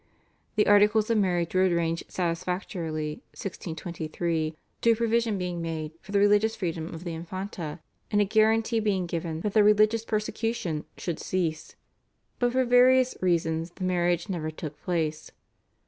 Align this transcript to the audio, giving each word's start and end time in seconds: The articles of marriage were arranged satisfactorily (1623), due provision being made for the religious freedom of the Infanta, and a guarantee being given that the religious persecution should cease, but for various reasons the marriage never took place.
The 0.55 0.65
articles 0.65 1.11
of 1.11 1.19
marriage 1.19 1.53
were 1.53 1.61
arranged 1.61 2.11
satisfactorily 2.11 3.21
(1623), 3.35 4.57
due 4.81 4.95
provision 4.95 5.37
being 5.37 5.61
made 5.61 5.91
for 6.01 6.11
the 6.11 6.17
religious 6.17 6.55
freedom 6.55 6.91
of 6.91 7.03
the 7.03 7.13
Infanta, 7.13 7.81
and 8.09 8.19
a 8.19 8.25
guarantee 8.25 8.79
being 8.79 9.05
given 9.05 9.41
that 9.41 9.53
the 9.53 9.63
religious 9.63 10.03
persecution 10.03 10.85
should 10.97 11.19
cease, 11.19 11.75
but 12.39 12.51
for 12.53 12.65
various 12.65 13.15
reasons 13.21 13.69
the 13.75 13.83
marriage 13.83 14.27
never 14.27 14.49
took 14.49 14.81
place. 14.81 15.29